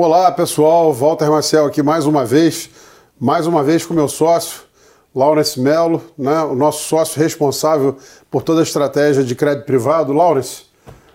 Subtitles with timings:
[0.00, 2.70] Olá pessoal, Walter Marcel aqui mais uma vez,
[3.18, 4.60] mais uma vez com meu sócio,
[5.12, 7.96] Laurence Melo, né, o nosso sócio responsável
[8.30, 10.12] por toda a estratégia de crédito privado.
[10.12, 10.66] Laurence,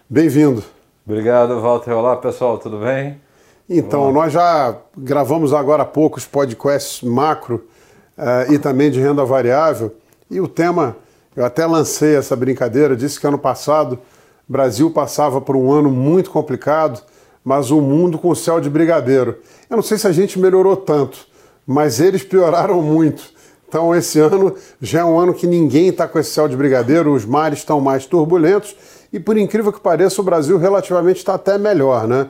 [0.10, 0.61] bem-vindo.
[1.07, 1.93] Obrigado, Walter.
[1.93, 3.21] Olá pessoal, tudo bem?
[3.70, 4.11] Então, Olá.
[4.11, 7.65] nós já gravamos agora há pouco os podcasts macro
[8.18, 9.96] uh, e também de renda variável,
[10.29, 10.97] e o tema,
[11.38, 13.97] eu até lancei essa brincadeira, disse que ano passado
[14.46, 17.02] o Brasil passava por um ano muito complicado,
[17.43, 19.38] mas o mundo com céu de brigadeiro.
[19.70, 21.28] Eu não sei se a gente melhorou tanto,
[21.66, 23.33] mas eles pioraram muito.
[23.68, 27.11] Então, esse ano já é um ano que ninguém está com esse céu de brigadeiro,
[27.11, 28.75] os mares estão mais turbulentos
[29.11, 32.30] e, por incrível que pareça, o Brasil relativamente está até melhor, né?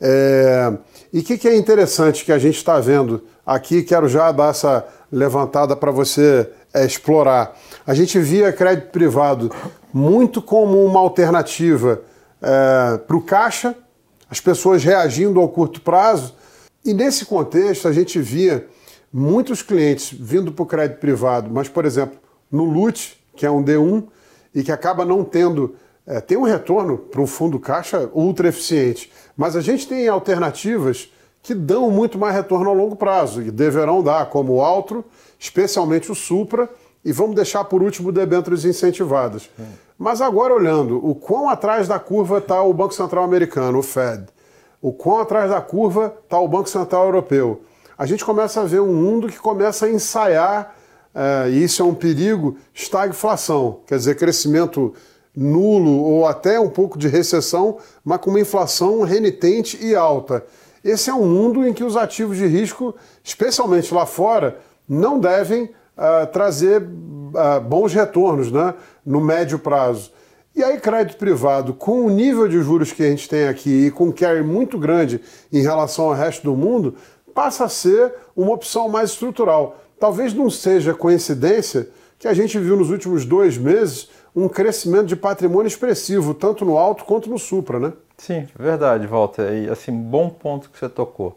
[0.00, 0.72] É...
[1.12, 4.50] E o que, que, é interessante que a gente está vendo aqui, quero já dar
[4.50, 7.56] essa levantada para você é, explorar.
[7.86, 9.50] A gente via crédito privado
[9.92, 12.02] muito como uma alternativa
[12.42, 13.74] é, para o caixa,
[14.30, 16.34] as pessoas reagindo ao curto prazo,
[16.84, 18.66] e nesse contexto a gente via
[19.12, 22.18] muitos clientes vindo para o crédito privado, mas, por exemplo,
[22.50, 24.04] no LUT, que é um D1,
[24.54, 25.74] e que acaba não tendo.
[26.06, 31.12] É, tem um retorno para um fundo caixa ultra eficiente, mas a gente tem alternativas
[31.42, 35.04] que dão muito mais retorno a longo prazo e deverão dar, como o Altro,
[35.38, 36.68] especialmente o Supra,
[37.06, 39.48] e vamos deixar por último debêntures incentivadas.
[39.96, 44.24] Mas agora olhando o quão atrás da curva está o Banco Central Americano, o Fed,
[44.82, 47.62] o quão atrás da curva está o Banco Central Europeu,
[47.96, 50.74] a gente começa a ver um mundo que começa a ensaiar,
[51.14, 54.92] uh, e isso é um perigo, estagflação, quer dizer, crescimento
[55.34, 60.44] nulo ou até um pouco de recessão, mas com uma inflação renitente e alta.
[60.82, 65.70] Esse é um mundo em que os ativos de risco, especialmente lá fora, não devem
[65.96, 70.12] uh, trazer uh, bons retornos né, no médio prazo.
[70.54, 73.90] E aí, crédito privado, com o nível de juros que a gente tem aqui e
[73.90, 75.20] com carry muito grande
[75.52, 76.94] em relação ao resto do mundo,
[77.34, 79.76] passa a ser uma opção mais estrutural.
[80.00, 85.16] Talvez não seja coincidência que a gente viu nos últimos dois meses um crescimento de
[85.16, 87.92] patrimônio expressivo, tanto no alto quanto no supra, né?
[88.16, 89.52] Sim, verdade, Walter.
[89.52, 91.36] E assim, bom ponto que você tocou.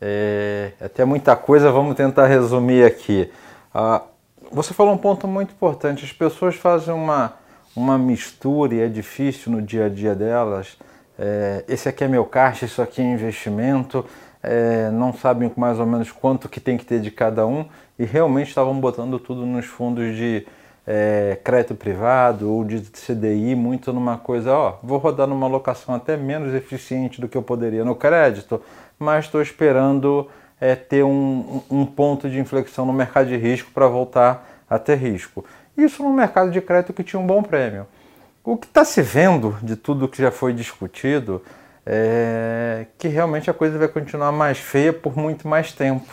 [0.00, 3.30] É, até muita coisa, vamos tentar resumir aqui.
[3.74, 4.02] Ah,
[4.50, 6.04] você falou um ponto muito importante.
[6.04, 7.34] As pessoas fazem uma,
[7.74, 10.76] uma mistura e é difícil no dia a dia delas.
[11.18, 14.04] É, esse aqui é meu caixa, isso aqui é investimento
[14.42, 17.66] é, não sabem mais ou menos quanto que tem que ter de cada um
[17.98, 20.46] e realmente estavam botando tudo nos fundos de
[20.86, 26.16] é, crédito privado ou de CDI, muito numa coisa, ó, vou rodar numa locação até
[26.16, 28.62] menos eficiente do que eu poderia no crédito,
[28.98, 30.28] mas estou esperando
[30.60, 34.96] é, ter um, um ponto de inflexão no mercado de risco para voltar a ter
[34.96, 35.44] risco.
[35.76, 37.86] Isso no mercado de crédito que tinha um bom prêmio.
[38.44, 41.42] O que está se vendo de tudo que já foi discutido
[41.90, 46.08] é, que realmente a coisa vai continuar mais feia por muito mais tempo.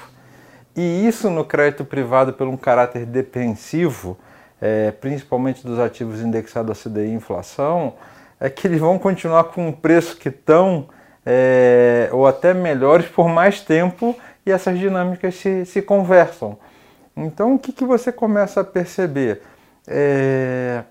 [0.75, 4.17] E isso no crédito privado, pelo um caráter defensivo,
[4.61, 7.93] é, principalmente dos ativos indexados a CDI e inflação,
[8.39, 10.87] é que eles vão continuar com um preço que estão,
[11.25, 16.57] é, ou até melhores, por mais tempo e essas dinâmicas se, se conversam.
[17.15, 19.41] Então, o que, que você começa a perceber?
[19.87, 20.83] É,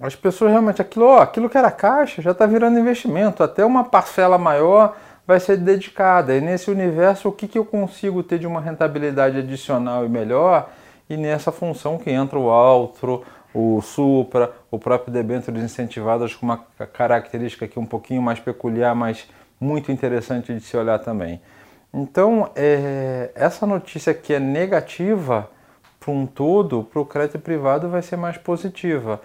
[0.00, 3.84] as pessoas realmente, aquilo, ó, aquilo que era caixa já está virando investimento, até uma
[3.84, 6.34] parcela maior vai ser dedicada.
[6.34, 10.70] E nesse universo, o que, que eu consigo ter de uma rentabilidade adicional e melhor?
[11.08, 16.64] E nessa função que entra o Altro, o Supra, o próprio debêntures incentivadas com uma
[16.92, 19.28] característica aqui um pouquinho mais peculiar, mas
[19.60, 21.40] muito interessante de se olhar também.
[21.92, 25.50] Então, é, essa notícia que é negativa
[25.98, 29.20] para um todo, para o crédito privado vai ser mais positiva.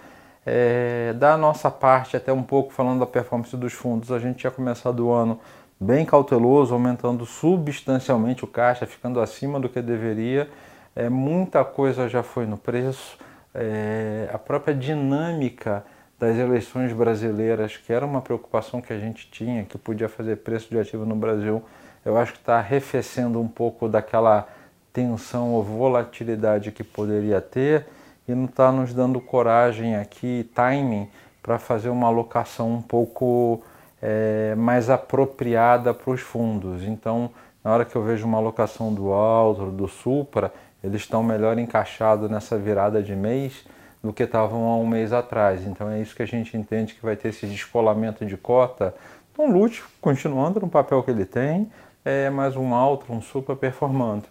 [0.45, 4.51] É, da nossa parte, até um pouco falando da performance dos fundos, a gente tinha
[4.51, 5.39] começado o ano
[5.79, 10.49] bem cauteloso, aumentando substancialmente o caixa, ficando acima do que deveria.
[10.95, 13.17] É, muita coisa já foi no preço.
[13.53, 15.83] É, a própria dinâmica
[16.19, 20.69] das eleições brasileiras, que era uma preocupação que a gente tinha, que podia fazer preço
[20.69, 21.63] de ativo no Brasil,
[22.05, 24.47] eu acho que está arrefecendo um pouco daquela
[24.93, 27.87] tensão ou volatilidade que poderia ter
[28.27, 31.09] e não está nos dando coragem aqui, timing,
[31.41, 33.61] para fazer uma alocação um pouco
[34.01, 36.83] é, mais apropriada para os fundos.
[36.83, 37.29] Então,
[37.63, 40.53] na hora que eu vejo uma alocação do Alto, do Supra,
[40.83, 43.65] eles estão melhor encaixados nessa virada de mês
[44.03, 45.65] do que estavam há um mês atrás.
[45.65, 48.93] Então é isso que a gente entende que vai ter esse descolamento de cota.
[49.33, 51.69] Então, Lute continuando no papel que ele tem,
[52.05, 54.25] é mais um Alto, um Supra performando.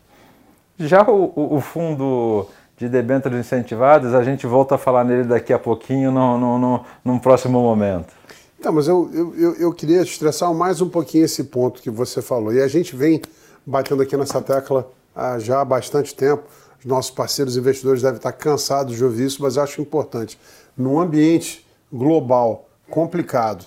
[0.78, 5.58] Já o, o, fundo de debêntures incentivadas, a gente volta a falar nele daqui a
[5.58, 8.14] pouquinho, no, no, no, num próximo momento.
[8.62, 12.52] Tá, mas eu, eu, eu queria estressar mais um pouquinho esse ponto que você falou.
[12.52, 13.20] E a gente vem
[13.66, 16.44] batendo aqui nessa tecla há já há bastante tempo.
[16.78, 20.38] Os nossos parceiros investidores devem estar cansados de ouvir isso, mas acho importante.
[20.76, 23.64] Num ambiente global complicado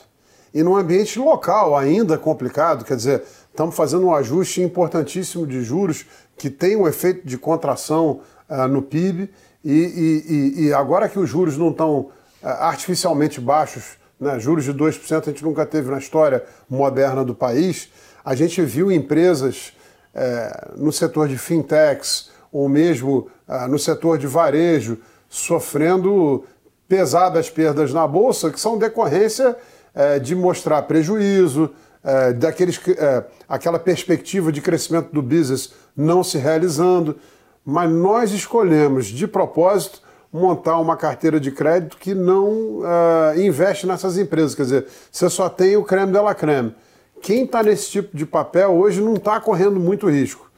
[0.57, 3.21] e num ambiente local ainda complicado, quer dizer,
[3.51, 8.81] estamos fazendo um ajuste importantíssimo de juros que tem um efeito de contração uh, no
[8.81, 9.29] PIB
[9.63, 12.11] e, e, e, agora que os juros não estão uh,
[12.41, 17.89] artificialmente baixos, né, juros de 2% a gente nunca teve na história moderna do país,
[18.25, 19.73] a gente viu empresas
[20.15, 23.29] uh, no setor de fintechs ou mesmo
[23.69, 24.97] no setor de varejo
[25.29, 26.43] sofrendo
[26.87, 29.55] pesadas perdas na bolsa que são decorrência
[29.97, 31.71] é, de mostrar prejuízo,
[32.03, 37.17] é, daqueles, é, aquela perspectiva de crescimento do business não se realizando.
[37.65, 40.01] Mas nós escolhemos, de propósito,
[40.31, 44.53] montar uma carteira de crédito que não é, investe nessas empresas.
[44.53, 46.75] Quer dizer, você só tem o creme de la creme.
[47.19, 50.49] Quem está nesse tipo de papel hoje não está correndo muito risco.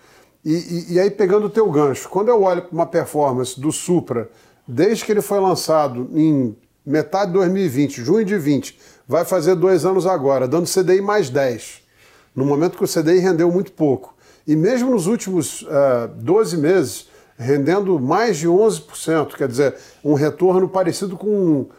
[0.44, 3.71] E, e, e, aí, pegando o teu gancho, quando eu olho para uma performance do
[3.71, 4.30] Supra,
[4.68, 6.56] desde que ele foi lançado em
[6.86, 11.81] metade de 2020, junho de 20, vai fazer dois anos agora, dando CDI mais 10,
[12.35, 14.15] no momento que o CDI rendeu muito pouco.
[14.45, 20.13] E mesmo nos últimos uh, eh, 12 meses, rendendo mais de 11%, quer dizer, um
[20.13, 21.69] retorno parecido com um,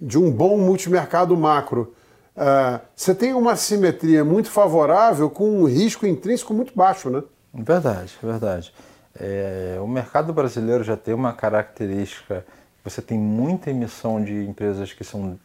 [0.00, 1.94] de um bom multimercado macro.
[2.36, 7.22] Uh, você tem uma simetria muito favorável com um risco intrínseco muito baixo, né?
[7.54, 8.74] Verdade, verdade.
[9.14, 12.44] É, o mercado brasileiro já tem uma característica,
[12.82, 15.38] você tem muita emissão de empresas que são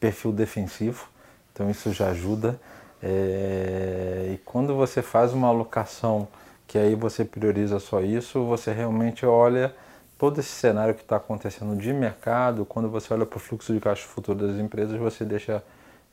[0.00, 1.08] perfil defensivo,
[1.52, 2.58] então isso já ajuda.
[3.02, 6.28] É, e quando você faz uma alocação
[6.66, 9.74] que aí você prioriza só isso, você realmente olha
[10.18, 13.80] todo esse cenário que está acontecendo de mercado, quando você olha para o fluxo de
[13.80, 15.62] caixa futuro das empresas, você deixa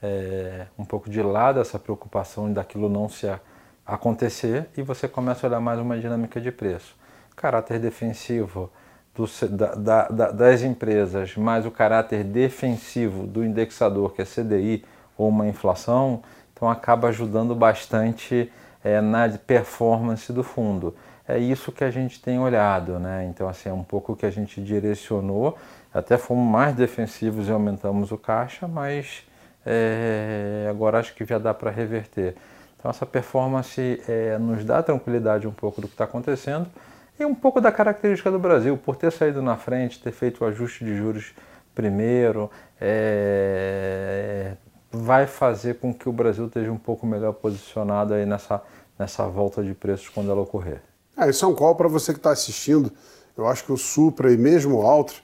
[0.01, 3.27] é, um pouco de lado essa preocupação daquilo não se
[3.85, 6.95] acontecer e você começa a olhar mais uma dinâmica de preço.
[7.35, 8.71] Caráter defensivo,
[9.15, 9.25] do,
[9.77, 14.83] da, da, das empresas, mais o caráter defensivo do indexador, que é CDI
[15.17, 16.21] ou uma inflação,
[16.53, 18.51] então acaba ajudando bastante
[18.83, 20.93] é, na performance do fundo.
[21.27, 23.25] É isso que a gente tem olhado, né?
[23.29, 25.57] Então, assim, é um pouco que a gente direcionou,
[25.93, 29.23] até fomos mais defensivos e aumentamos o caixa, mas
[29.65, 32.35] é, agora acho que já dá para reverter.
[32.77, 36.67] Então, essa performance é, nos dá tranquilidade um pouco do que está acontecendo
[37.19, 40.47] e um pouco da característica do Brasil, por ter saído na frente, ter feito o
[40.47, 41.33] ajuste de juros
[41.73, 44.53] primeiro, é,
[44.91, 48.61] vai fazer com que o Brasil esteja um pouco melhor posicionado aí nessa,
[48.97, 50.81] nessa volta de preços quando ela ocorrer.
[51.17, 52.91] É, isso é um call para você que está assistindo.
[53.37, 55.15] Eu acho que o Supra e mesmo o Altro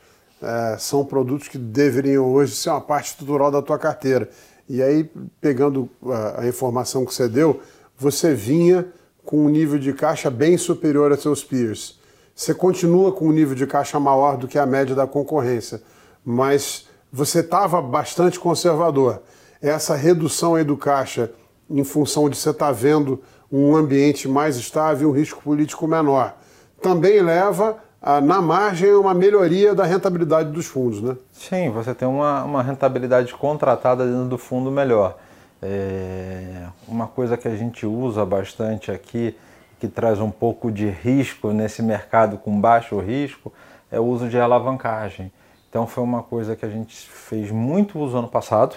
[0.41, 4.29] é, são produtos que deveriam hoje ser uma parte estrutural da tua carteira.
[4.67, 5.09] E aí,
[5.39, 7.61] pegando a, a informação que você deu,
[7.97, 8.87] você vinha
[9.25, 11.99] com um nível de caixa bem superior a seus peers.
[12.35, 15.81] Você continua com um nível de caixa maior do que a média da concorrência,
[16.25, 19.21] mas você estava bastante conservador.
[19.61, 21.31] Essa redução aí do caixa,
[21.69, 23.21] em função de você estar tá vendo
[23.51, 26.35] um ambiente mais estável um risco político menor,
[26.81, 31.15] também leva a, na margem uma melhoria da rentabilidade dos fundos, né?
[31.31, 35.17] Sim, você tem uma, uma rentabilidade contratada dentro do fundo melhor.
[35.61, 39.35] É uma coisa que a gente usa bastante aqui,
[39.79, 43.51] que traz um pouco de risco nesse mercado com baixo risco,
[43.91, 45.31] é o uso de alavancagem.
[45.69, 48.75] Então foi uma coisa que a gente fez muito uso ano passado.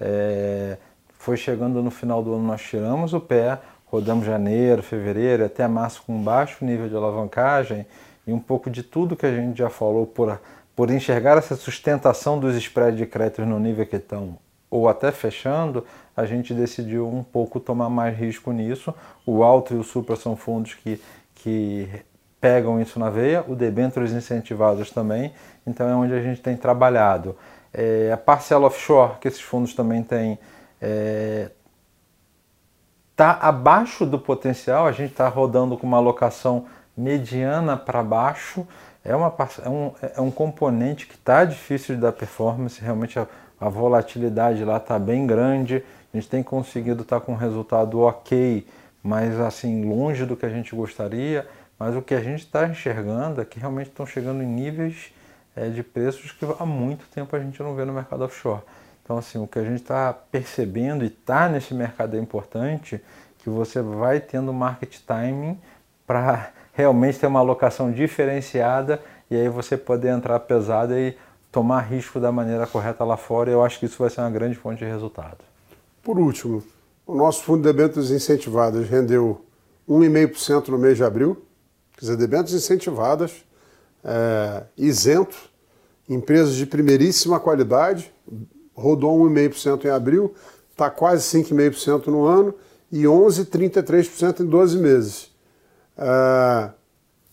[0.00, 0.76] É,
[1.18, 6.02] foi chegando no final do ano, nós tiramos o pé, rodamos janeiro, fevereiro, até março
[6.06, 7.86] com baixo nível de alavancagem
[8.26, 10.38] e um pouco de tudo que a gente já falou por,
[10.74, 14.36] por enxergar essa sustentação dos spreads de créditos no nível que estão
[14.70, 15.84] ou até fechando,
[16.16, 18.94] a gente decidiu um pouco tomar mais risco nisso.
[19.24, 21.00] O Alto e o Supra são fundos que,
[21.34, 21.88] que
[22.40, 25.32] pegam isso na veia, o debêntures incentivados também,
[25.66, 27.36] então é onde a gente tem trabalhado.
[27.72, 30.40] É, a parcela offshore, que esses fundos também têm, está
[30.80, 31.50] é,
[33.14, 38.66] tá abaixo do potencial, a gente está rodando com uma alocação mediana para baixo,
[39.04, 39.32] é, uma,
[39.64, 43.26] é, um, é um componente que está difícil de dar performance, realmente a,
[43.60, 48.00] a volatilidade lá está bem grande, a gente tem conseguido estar tá com um resultado
[48.00, 48.66] ok,
[49.02, 51.46] mas assim, longe do que a gente gostaria.
[51.78, 55.12] Mas o que a gente está enxergando é que realmente estão chegando em níveis
[55.54, 58.62] é, de preços que há muito tempo a gente não vê no mercado offshore.
[59.02, 63.00] Então, assim, o que a gente está percebendo e está nesse mercado é importante,
[63.38, 65.58] que você vai tendo market timing
[66.06, 71.16] para realmente ter uma alocação diferenciada e aí você poder entrar pesado e
[71.50, 73.50] tomar risco da maneira correta lá fora.
[73.50, 75.38] Eu acho que isso vai ser uma grande fonte de resultado.
[76.02, 76.62] Por último,
[77.06, 79.40] o nosso fundo de debêntures incentivadas rendeu
[79.88, 81.42] 1,5% no mês de abril,
[81.94, 83.42] quer dizer, debêntures incentivadas,
[84.04, 85.36] é, isento,
[86.06, 88.12] empresas de primeiríssima qualidade,
[88.74, 90.34] rodou 1,5% em abril,
[90.70, 92.54] está quase 5,5% no ano
[92.92, 95.35] e 11,33% em 12 meses.
[95.98, 96.70] O é,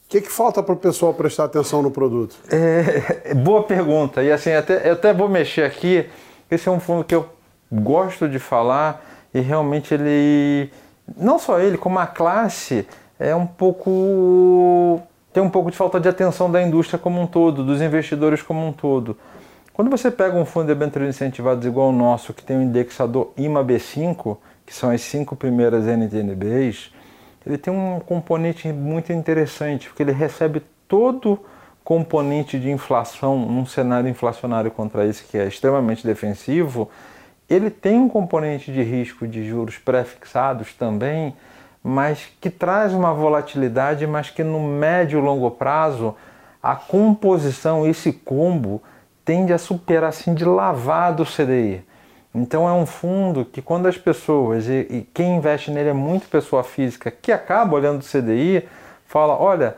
[0.07, 2.35] que, que falta para o pessoal prestar atenção no produto?
[2.49, 4.23] É, é, boa pergunta.
[4.23, 6.07] E assim, até, eu até vou mexer aqui.
[6.49, 7.27] Esse é um fundo que eu
[7.71, 9.03] gosto de falar
[9.33, 10.71] e realmente ele,
[11.17, 12.87] não só ele, como a classe,
[13.19, 15.01] é um pouco.
[15.33, 18.65] tem um pouco de falta de atenção da indústria como um todo, dos investidores como
[18.65, 19.17] um todo.
[19.73, 23.31] Quando você pega um fundo de debêntures incentivados igual o nosso, que tem um indexador
[23.35, 26.92] IMA B5, que são as cinco primeiras NTNBs,
[27.45, 31.39] ele tem um componente muito interessante, porque ele recebe todo
[31.83, 36.89] componente de inflação num cenário inflacionário contra esse que é extremamente defensivo,
[37.49, 41.35] ele tem um componente de risco de juros pré-fixados também,
[41.83, 46.15] mas que traz uma volatilidade, mas que no médio e longo prazo
[46.61, 48.81] a composição, esse combo,
[49.25, 51.83] tende a superar assim de lavado o CDI.
[52.33, 56.27] Então é um fundo que quando as pessoas, e, e quem investe nele é muito
[56.27, 58.67] pessoa física, que acaba olhando o CDI,
[59.05, 59.75] fala, olha,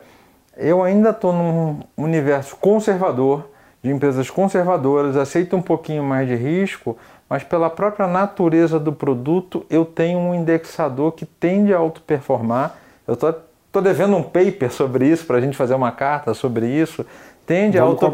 [0.56, 3.50] eu ainda estou num universo conservador,
[3.82, 6.96] de empresas conservadoras, aceito um pouquinho mais de risco,
[7.28, 12.76] mas pela própria natureza do produto eu tenho um indexador que tende a autoperformar.
[13.06, 17.06] Eu estou devendo um paper sobre isso, para a gente fazer uma carta sobre isso,
[17.46, 18.12] tende, a, auto,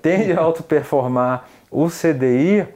[0.00, 2.66] tende a autoperformar o CDI.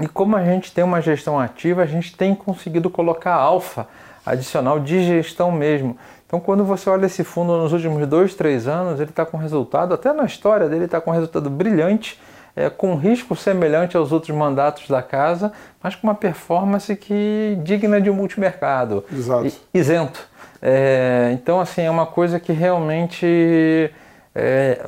[0.00, 3.86] E como a gente tem uma gestão ativa, a gente tem conseguido colocar alfa
[4.24, 5.96] adicional de gestão mesmo.
[6.26, 9.94] Então, quando você olha esse fundo nos últimos dois, três anos, ele está com resultado,
[9.94, 12.20] até na história dele, está com resultado brilhante,
[12.54, 15.52] é, com risco semelhante aos outros mandatos da casa,
[15.82, 19.50] mas com uma performance que digna de um multimercado, Exato.
[19.72, 20.28] isento.
[20.60, 23.90] É, então, assim, é uma coisa que realmente
[24.34, 24.86] é,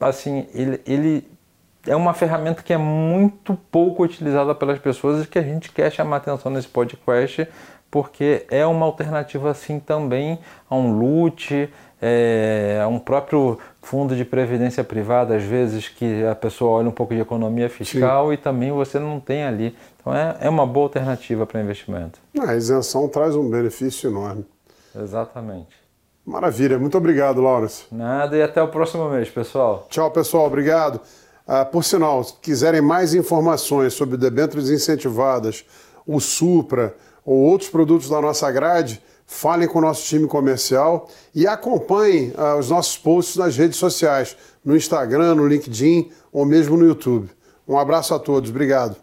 [0.00, 1.31] assim, ele, ele
[1.86, 5.90] é uma ferramenta que é muito pouco utilizada pelas pessoas e que a gente quer
[5.90, 7.48] chamar atenção nesse podcast
[7.92, 11.68] porque é uma alternativa assim também a um LUT,
[12.00, 16.92] é, a um próprio fundo de previdência privada, às vezes que a pessoa olha um
[16.92, 18.32] pouco de economia fiscal Sim.
[18.32, 19.76] e também você não tem ali.
[20.00, 22.18] Então é, é uma boa alternativa para investimento.
[22.40, 24.46] A isenção traz um benefício enorme.
[24.96, 25.76] Exatamente.
[26.24, 27.84] Maravilha, muito obrigado, Lawrence.
[27.92, 29.86] Nada e até o próximo mês, pessoal.
[29.90, 30.98] Tchau, pessoal, obrigado.
[31.54, 35.66] Ah, por sinal, se quiserem mais informações sobre debêntures incentivadas,
[36.06, 41.46] o Supra ou outros produtos da nossa grade, falem com o nosso time comercial e
[41.46, 46.86] acompanhem ah, os nossos posts nas redes sociais, no Instagram, no LinkedIn ou mesmo no
[46.86, 47.28] YouTube.
[47.68, 48.96] Um abraço a todos, obrigado.